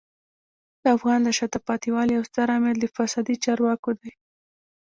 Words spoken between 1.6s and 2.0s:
پاتې